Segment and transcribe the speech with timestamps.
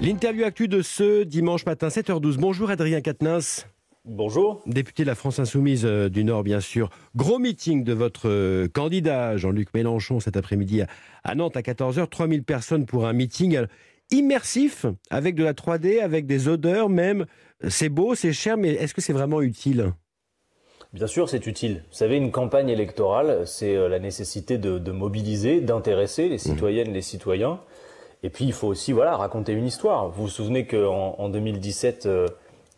[0.00, 2.36] L'interview actuelle de ce dimanche matin, 7h12.
[2.36, 3.66] Bonjour Adrien Quatennens.
[4.04, 4.60] Bonjour.
[4.66, 6.90] Député de la France Insoumise euh, du Nord, bien sûr.
[7.14, 10.82] Gros meeting de votre euh, candidat, Jean-Luc Mélenchon, cet après-midi
[11.22, 12.08] à Nantes à 14h.
[12.08, 13.66] 3000 personnes pour un meeting euh,
[14.10, 17.26] immersif, avec de la 3D, avec des odeurs même.
[17.68, 19.92] C'est beau, c'est cher, mais est-ce que c'est vraiment utile?
[20.92, 21.84] Bien sûr, c'est utile.
[21.90, 27.60] Vous savez, une campagne électorale, c'est la nécessité de, mobiliser, d'intéresser les citoyennes, les citoyens.
[28.22, 30.08] Et puis, il faut aussi voilà, raconter une histoire.
[30.08, 32.08] Vous vous souvenez qu'en en 2017,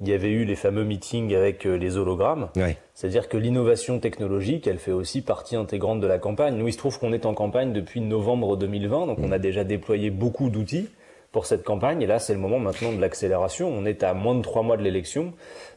[0.00, 2.48] il y avait eu les fameux meetings avec euh, les hologrammes.
[2.94, 6.56] C'est-à-dire que l'innovation technologique, elle fait aussi partie intégrante de la campagne.
[6.56, 9.64] Nous, il se trouve qu'on est en campagne depuis novembre 2020, donc on a déjà
[9.64, 10.88] déployé beaucoup d'outils
[11.32, 12.02] pour cette campagne.
[12.02, 13.68] Et là, c'est le moment maintenant de l'accélération.
[13.68, 15.32] On est à moins de trois mois de l'élection.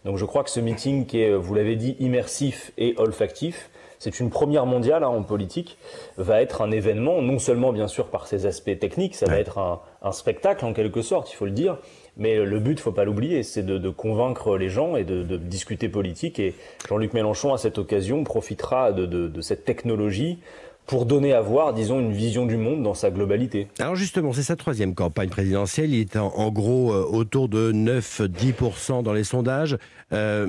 [0.05, 4.19] Donc je crois que ce meeting qui est, vous l'avez dit, immersif et olfactif, c'est
[4.19, 5.77] une première mondiale hein, en politique,
[6.17, 9.57] va être un événement, non seulement bien sûr par ses aspects techniques, ça va être
[9.57, 11.77] un, un, spectacle en quelque sorte, il faut le dire,
[12.17, 15.37] mais le but, faut pas l'oublier, c'est de, de, convaincre les gens et de, de
[15.37, 16.39] discuter politique.
[16.39, 16.55] Et
[16.89, 20.39] Jean-Luc Mélenchon, à cette occasion, profitera de, de, cette technologie
[20.87, 23.67] pour donner à voir, disons, une vision du monde dans sa globalité.
[23.77, 25.93] Alors justement, c'est sa troisième campagne présidentielle.
[25.93, 29.77] Il est en, gros euh, autour de 9-10% dans les sondages.
[30.11, 30.48] Euh,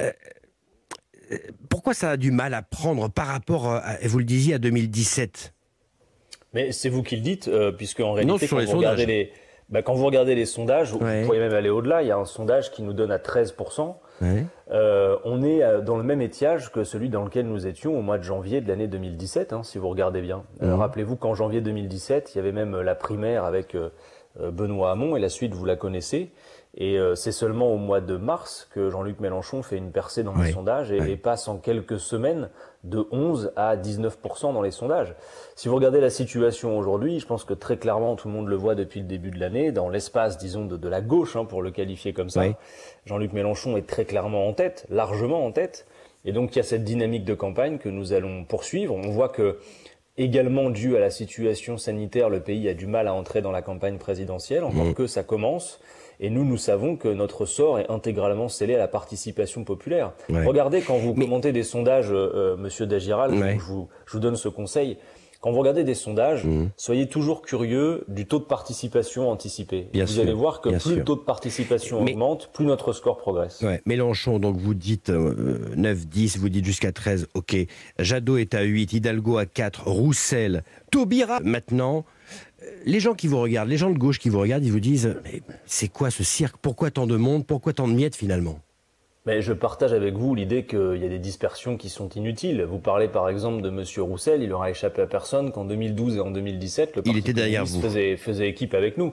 [0.00, 0.10] euh,
[1.68, 5.52] pourquoi ça a du mal à prendre par rapport, à, vous le disiez, à 2017
[6.54, 9.32] Mais c'est vous qui le dites, puisque en réalité, quand vous regardez les
[9.72, 12.02] bah, quand vous regardez les sondages, vous pourriez même aller au-delà.
[12.02, 13.94] Il y a un sondage qui nous donne à 13%.
[14.70, 18.02] Euh, on est euh, dans le même étiage que celui dans lequel nous étions au
[18.02, 20.44] mois de janvier de l'année 2017, hein, si vous regardez bien.
[20.62, 20.80] Euh, mhm.
[20.80, 23.76] Rappelez-vous qu'en janvier 2017, il y avait même la primaire avec
[24.38, 26.30] Benoît Hamon, et la suite, vous la connaissez.
[26.74, 30.52] Et c'est seulement au mois de mars que Jean-Luc Mélenchon fait une percée dans les
[30.52, 32.48] sondages et, passe en quelques semaines
[32.82, 35.14] de 11 à 19% dans les sondages.
[35.54, 38.56] Si vous regardez la situation aujourd'hui, je pense que très clairement, tout le monde le
[38.56, 41.60] voit depuis le début de l'année, dans l'espace, disons, de, de, la gauche, hein, pour
[41.60, 42.44] le qualifier comme ça,
[43.04, 45.86] Jean-Luc Mélenchon est très clairement en tête, largement en tête.
[46.24, 48.94] Et donc, il y a cette dynamique de campagne que nous allons poursuivre.
[48.94, 49.58] On voit que,
[50.16, 53.62] également dû à la situation sanitaire, le pays a du mal à entrer dans la
[53.62, 54.94] campagne présidentielle, encore mmh.
[54.94, 55.80] que ça commence.
[56.24, 60.12] Et nous, nous savons que notre sort est intégralement scellé à la participation populaire.
[60.30, 64.36] Regardez quand vous commentez des sondages, euh, euh Monsieur Dagiral, je, vous, je vous donne
[64.36, 64.98] ce conseil.
[65.40, 66.70] Quand vous regardez des sondages, mmh.
[66.76, 69.88] soyez toujours curieux du taux de participation anticipé.
[69.92, 73.60] vous allez voir que plus le taux de participation augmente, plus notre score progresse.
[73.60, 73.82] Ouais.
[73.84, 77.56] Mélenchon, donc vous dites 9, euh, 10, vous dites jusqu'à 13, ok.
[77.98, 80.62] Jadot est à 8, Hidalgo à 4, Roussel,
[80.92, 82.04] Taubira maintenant
[82.84, 85.16] les gens qui vous regardent, les gens de gauche qui vous regardent, ils vous disent
[85.24, 86.56] Mais c'est quoi ce cirque?
[86.60, 87.46] Pourquoi tant de monde?
[87.46, 88.58] Pourquoi tant de miettes finalement?
[89.24, 92.62] Mais je partage avec vous l'idée qu'il y a des dispersions qui sont inutiles.
[92.62, 96.20] Vous parlez par exemple de Monsieur Roussel, il aura échappé à personne qu'en 2012 et
[96.20, 97.80] en 2017, le Parti il était derrière vous.
[97.80, 99.12] Faisait, faisait équipe avec nous.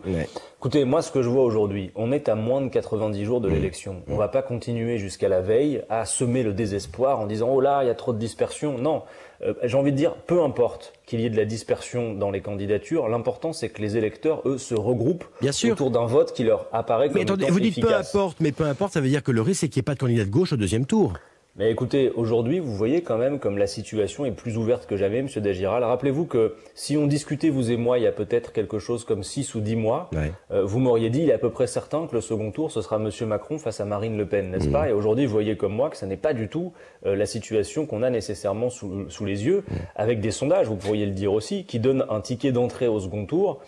[0.60, 3.48] Écoutez, moi ce que je vois aujourd'hui, on est à moins de 90 jours de
[3.48, 3.54] mmh.
[3.54, 4.04] l'élection.
[4.10, 7.82] On va pas continuer jusqu'à la veille à semer le désespoir en disant oh là,
[7.82, 8.78] il y a trop de dispersion.
[8.78, 9.04] Non,
[9.42, 12.42] euh, j'ai envie de dire, peu importe qu'il y ait de la dispersion dans les
[12.42, 15.24] candidatures, l'important c'est que les électeurs, eux, se regroupent
[15.72, 18.66] autour d'un vote qui leur apparaît comme mais attendez, vous dites peu importe, mais peu
[18.66, 20.30] importe, ça veut dire que le risque c'est qu'il n'y ait pas de candidat de
[20.30, 21.14] gauche au deuxième tour.
[21.60, 25.22] Mais écoutez, aujourd'hui, vous voyez quand même comme la situation est plus ouverte que jamais,
[25.22, 25.84] Monsieur Dagiral.
[25.84, 29.24] Rappelez-vous que si on discutait, vous et moi, il y a peut-être quelque chose comme
[29.24, 30.10] 6 ou 10 mois,
[30.52, 32.82] euh, vous m'auriez dit, il est à peu près certain que le second tour, ce
[32.82, 34.72] sera Monsieur Macron face à Marine Le Pen, n'est-ce mmh.
[34.72, 34.88] pas?
[34.88, 36.72] Et aujourd'hui, vous voyez comme moi que ce n'est pas du tout
[37.06, 39.74] euh, la situation qu'on a nécessairement sous, sous les yeux, mmh.
[39.98, 43.26] avec des sondages, vous pourriez le dire aussi, qui donnent un ticket d'entrée au second
[43.26, 43.60] tour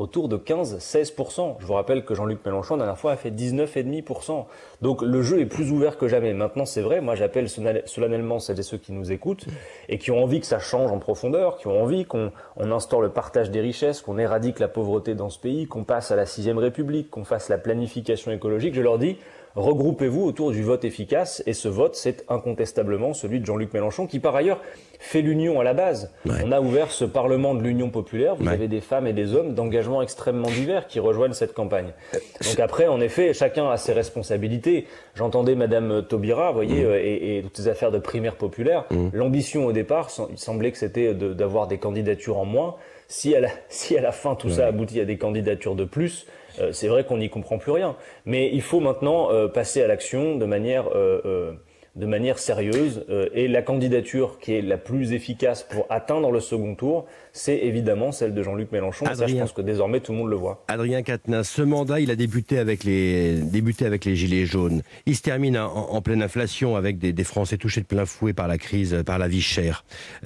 [0.00, 1.56] autour de 15-16%.
[1.58, 4.46] Je vous rappelle que Jean-Luc Mélenchon, la dernière fois, a fait 19,5%.
[4.80, 6.32] Donc le jeu est plus ouvert que jamais.
[6.32, 9.46] Maintenant, c'est vrai, moi j'appelle solennellement celles et ceux qui nous écoutent
[9.88, 13.10] et qui ont envie que ça change en profondeur, qui ont envie qu'on instaure le
[13.10, 16.58] partage des richesses, qu'on éradique la pauvreté dans ce pays, qu'on passe à la sixième
[16.58, 18.74] république, qu'on fasse la planification écologique.
[18.74, 19.16] Je leur dis,
[19.56, 21.42] regroupez-vous autour du vote efficace.
[21.46, 24.60] Et ce vote, c'est incontestablement celui de Jean-Luc Mélenchon, qui par ailleurs
[24.98, 26.12] fait l'union à la base.
[26.26, 28.36] On a ouvert ce Parlement de l'Union populaire.
[28.36, 31.92] Vous avez des femmes et des hommes d'engagement extrêmement divers qui rejoignent cette campagne.
[32.12, 34.86] Donc après, en effet, chacun a ses responsabilités.
[35.14, 36.86] J'entendais Madame Taubira, vous voyez, mm.
[36.86, 38.84] euh, et, toutes ces affaires de primaire populaire.
[38.90, 39.08] Mm.
[39.14, 42.76] L'ambition au départ, il semblait que c'était d'avoir des candidatures en moins.
[43.08, 46.26] Si à la, si à la fin tout ça aboutit à des candidatures de plus,
[46.26, 47.96] euh, c'est vrai qu'on n'y comprend plus rien.
[48.26, 51.52] Mais il faut maintenant euh, passer à l'action de manière euh,
[51.96, 53.04] de manière sérieuse.
[53.34, 58.12] et la candidature qui est la plus efficace pour atteindre le second tour, c'est évidemment
[58.12, 59.06] celle de Jean-Luc Mélenchon.
[59.12, 60.64] ça, je pense que désormais tout le monde le voit.
[60.68, 64.82] Adrien Quatennens, ce mandat, il a débuté avec les, débuté avec les Gilets jaunes.
[65.06, 68.46] Il se termine en, pleine inflation avec des, des, Français touchés de plein fouet par
[68.46, 69.84] la crise, par la vie chère.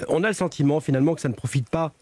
[0.09, 1.93] On a le sentiment finalement que ça ne profite pas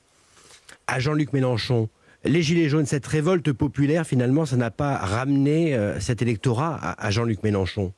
[0.89, 1.89] à Jean-Luc Mélenchon
[2.25, 7.43] les Gilets jaunes, cette révolte populaire, finalement, ça n'a pas ramené cet électorat à Jean-Luc
[7.43, 7.93] Mélenchon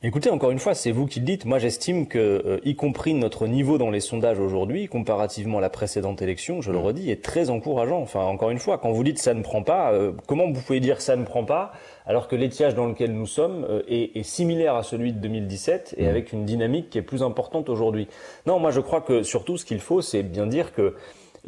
[0.00, 1.44] Écoutez, encore une fois, c'est vous qui le dites.
[1.44, 5.70] Moi, j'estime que, euh, y compris notre niveau dans les sondages aujourd'hui, comparativement à la
[5.70, 6.82] précédente élection, je le mm.
[6.82, 7.98] redis, est très encourageant.
[7.98, 10.78] Enfin, encore une fois, quand vous dites ça ne prend pas, euh, comment vous pouvez
[10.78, 11.72] dire ça ne prend pas
[12.06, 15.96] alors que l'étiage dans lequel nous sommes euh, est, est, similaire à celui de 2017
[15.98, 16.08] et mm.
[16.08, 18.06] avec une dynamique qui est plus importante aujourd'hui
[18.46, 20.94] Non, moi, je crois que surtout, ce qu'il faut, c'est bien dire que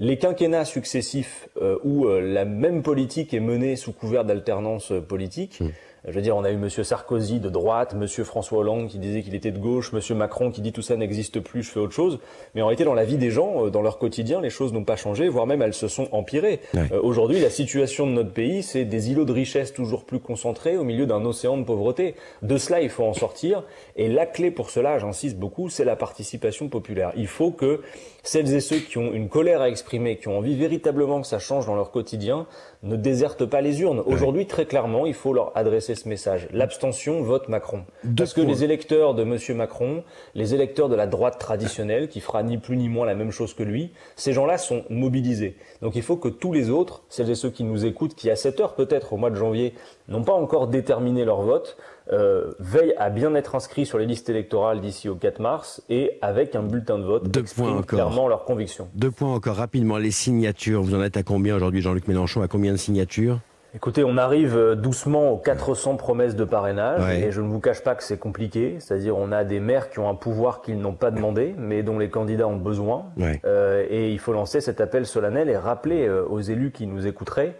[0.00, 1.48] les quinquennats successifs
[1.84, 5.60] où la même politique est menée sous couvert d'alternance politique.
[5.60, 5.68] Mm.
[6.08, 9.22] Je veux dire, on a eu Monsieur Sarkozy de droite, Monsieur François Hollande qui disait
[9.22, 11.92] qu'il était de gauche, Monsieur Macron qui dit tout ça n'existe plus, je fais autre
[11.92, 12.18] chose.
[12.54, 14.84] Mais en réalité, dans la vie des gens, euh, dans leur quotidien, les choses n'ont
[14.84, 16.60] pas changé, voire même elles se sont empirées.
[16.74, 20.78] Euh, aujourd'hui, la situation de notre pays, c'est des îlots de richesse toujours plus concentrés
[20.78, 22.14] au milieu d'un océan de pauvreté.
[22.40, 23.64] De cela, il faut en sortir.
[23.96, 27.12] Et la clé pour cela, j'insiste beaucoup, c'est la participation populaire.
[27.16, 27.82] Il faut que
[28.22, 31.38] celles et ceux qui ont une colère à exprimer, qui ont envie véritablement que ça
[31.38, 32.46] change dans leur quotidien,
[32.82, 34.02] ne désertent pas les urnes.
[34.06, 36.48] Aujourd'hui, très clairement, il faut leur adresser ce message.
[36.52, 37.84] L'abstention vote Macron.
[38.16, 40.02] Parce que les électeurs de Monsieur Macron,
[40.34, 43.52] les électeurs de la droite traditionnelle, qui fera ni plus ni moins la même chose
[43.52, 45.56] que lui, ces gens-là sont mobilisés.
[45.82, 48.36] Donc il faut que tous les autres, celles et ceux qui nous écoutent, qui à
[48.36, 49.74] cette heure peut-être au mois de janvier
[50.08, 51.76] n'ont pas encore déterminé leur vote,
[52.12, 56.18] euh, veillent à bien être inscrits sur les listes électorales d'ici au 4 mars et
[56.22, 57.86] avec un bulletin de vote Deux points encore.
[57.86, 58.88] clairement leur conviction.
[58.94, 59.96] Deux points encore rapidement.
[59.98, 62.42] Les signatures, vous en êtes à combien aujourd'hui, Jean-Luc Mélenchon?
[62.42, 63.38] À combien de signatures?
[63.72, 67.82] Écoutez, on arrive euh, doucement aux 400 promesses de parrainage et je ne vous cache
[67.84, 68.76] pas que c'est compliqué.
[68.80, 71.98] C'est-à-dire, on a des maires qui ont un pouvoir qu'ils n'ont pas demandé, mais dont
[71.98, 73.06] les candidats ont besoin.
[73.44, 77.54] Euh, et il faut lancer cet appel solennel et rappeler aux élus qui nous écouteraient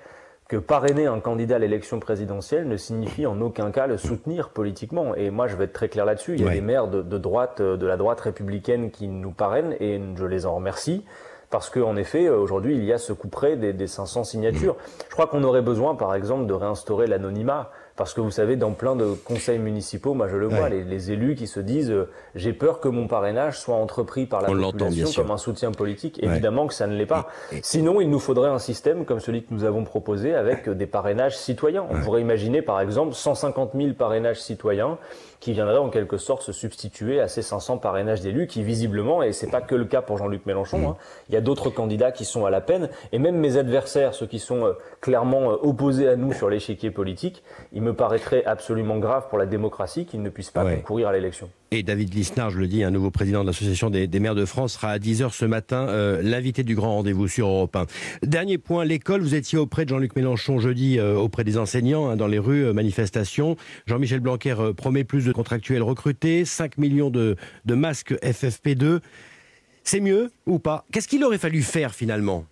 [0.51, 5.15] que parrainer un candidat à l'élection présidentielle ne signifie en aucun cas le soutenir politiquement.
[5.15, 6.35] Et moi, je vais être très clair là-dessus.
[6.35, 9.77] Il y a des maires de, de, droite, de la droite républicaine qui nous parrainent
[9.79, 11.05] et je les en remercie
[11.51, 14.77] parce qu'en effet, aujourd'hui, il y a ce coup près des, des 500 signatures.
[15.09, 17.71] Je crois qu'on aurait besoin, par exemple, de réinstaurer l'anonymat.
[18.01, 21.35] Parce que vous savez, dans plein de conseils municipaux, moi je le vois, les, élus
[21.35, 25.31] qui se disent euh, j'ai peur que mon parrainage soit entrepris par la population comme
[25.31, 26.19] un soutien politique.
[26.23, 27.29] Évidemment que ça ne l'est pas.
[27.61, 31.37] Sinon, il nous faudrait un système comme celui que nous avons proposé avec des parrainages
[31.37, 31.85] citoyens.
[31.91, 34.97] On pourrait imaginer par exemple 150 000 parrainages citoyens
[35.41, 39.33] qui viendraient en quelque sorte se substituer à ces 500 parrainages d'élus qui visiblement, et
[39.33, 40.85] c'est pas que le cas pour Jean-Luc Mélenchon, mm.
[40.85, 40.97] hein,
[41.29, 44.27] il y a d'autres candidats qui sont à la peine, et même mes adversaires, ceux
[44.27, 47.43] qui sont euh, clairement euh, opposés à nous sur l'échiquier politique,
[47.73, 51.51] il me paraîtrait absolument grave pour la démocratie qu'ils ne puissent pas concourir à l'élection.
[51.73, 54.73] Et David Lisnard, je le dis, un nouveau président de l'Association des, maires de France,
[54.73, 57.87] sera à 10h ce matin euh, l'invité du grand rendez-vous sur Europe 1.
[58.23, 59.21] Dernier point, l'école.
[59.21, 62.65] Vous étiez auprès de Jean-Luc Mélenchon jeudi euh, auprès des enseignants hein, dans les rues,
[62.65, 63.57] euh, manifestations.
[63.87, 68.99] Jean-Michel Blanquer promet plus de contractuels recrutés, 5 millions de, de masques FFP2.
[69.85, 70.85] C'est mieux ou pas?
[70.93, 72.47] Qu'est-ce qu'il aurait fallu faire finalement?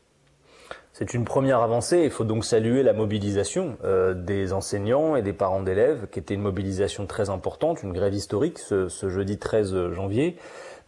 [0.99, 2.01] C'est une première avancée.
[2.03, 6.35] Il faut donc saluer la mobilisation euh, des enseignants et des parents d'élèves, qui était
[6.35, 10.37] une mobilisation très importante, une grève historique ce, ce jeudi 13 janvier.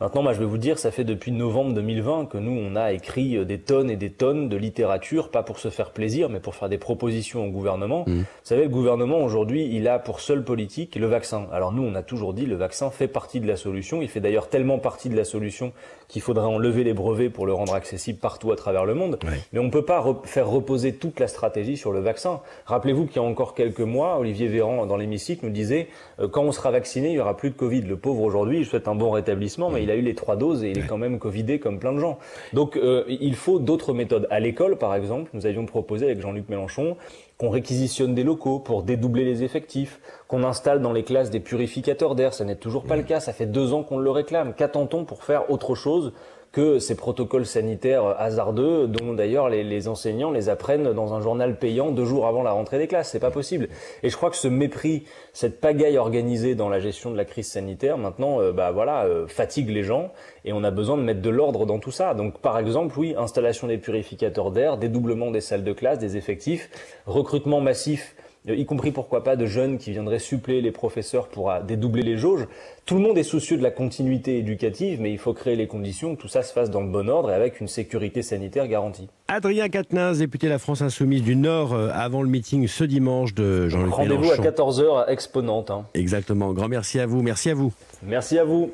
[0.00, 2.92] Maintenant, moi, je vais vous dire, ça fait depuis novembre 2020 que nous, on a
[2.92, 6.40] écrit euh, des tonnes et des tonnes de littérature, pas pour se faire plaisir, mais
[6.40, 8.04] pour faire des propositions au gouvernement.
[8.06, 8.20] Mmh.
[8.20, 11.46] Vous savez, le gouvernement, aujourd'hui, il a pour seule politique le vaccin.
[11.52, 14.00] Alors nous, on a toujours dit, le vaccin fait partie de la solution.
[14.00, 15.72] Il fait d'ailleurs tellement partie de la solution
[16.08, 19.18] qu'il faudrait enlever les brevets pour le rendre accessible partout à travers le monde.
[19.52, 22.40] Mais on ne peut pas faire reposer toute la stratégie sur le vaccin.
[22.66, 25.88] Rappelez-vous qu'il y a encore quelques mois, Olivier Véran, dans l'hémicycle, nous disait,
[26.18, 27.82] euh, quand on sera vacciné, il y aura plus de Covid.
[27.82, 30.64] Le pauvre aujourd'hui, je souhaite un bon rétablissement, mais il a eu les trois doses
[30.64, 32.18] et il est quand même covidé comme plein de gens.
[32.52, 34.26] Donc euh, il faut d'autres méthodes.
[34.30, 36.96] À l'école, par exemple, nous avions proposé avec Jean-Luc Mélenchon
[37.38, 42.14] qu'on réquisitionne des locaux pour dédoubler les effectifs, qu'on installe dans les classes des purificateurs
[42.14, 42.34] d'air.
[42.34, 43.18] Ça n'est toujours pas le cas.
[43.18, 44.52] Ça fait deux ans qu'on le réclame.
[44.54, 46.12] Qu'attend-on pour faire autre chose
[46.52, 51.92] que ces protocoles sanitaires hasardeux, dont d'ailleurs les, enseignants les apprennent dans un journal payant
[51.92, 53.10] deux jours avant la rentrée des classes.
[53.10, 53.68] C'est pas possible.
[54.02, 57.48] Et je crois que ce mépris, cette pagaille organisée dans la gestion de la crise
[57.48, 60.12] sanitaire, maintenant, euh, bah voilà, euh, fatigue les gens
[60.44, 62.14] et on a besoin de mettre de l'ordre dans tout ça.
[62.14, 66.68] Donc, par exemple, oui, installation des purificateurs d'air, dédoublement des salles de classe, des effectifs,
[67.06, 68.16] recrutement massif
[68.48, 72.16] y compris pourquoi pas de jeunes qui viendraient suppléer les professeurs pour euh, dédoubler les
[72.16, 72.46] jauges.
[72.86, 76.16] Tout le monde est soucieux de la continuité éducative, mais il faut créer les conditions
[76.16, 79.08] que tout ça se fasse dans le bon ordre et avec une sécurité sanitaire garantie.
[79.28, 83.34] Adrien Quatennens, député de la France Insoumise du Nord, euh, avant le meeting ce dimanche
[83.34, 85.70] de Jean-Luc Rendez-vous à 14h à Exponente.
[85.70, 85.84] Hein.
[85.94, 86.52] Exactement.
[86.52, 87.22] Grand merci à vous.
[87.22, 87.72] Merci à vous.
[88.02, 88.70] Merci à vous.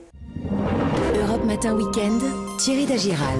[1.14, 2.20] Europe Matin Weekend,
[2.58, 3.38] Thierry Dagiral.